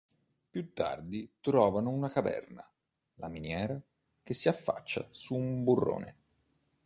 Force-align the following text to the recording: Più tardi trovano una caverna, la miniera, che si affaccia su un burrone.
Più 0.49 0.73
tardi 0.73 1.29
trovano 1.41 1.91
una 1.91 2.09
caverna, 2.09 2.67
la 3.17 3.27
miniera, 3.27 3.79
che 4.23 4.33
si 4.33 4.47
affaccia 4.47 5.07
su 5.11 5.35
un 5.35 5.63
burrone. 5.63 6.17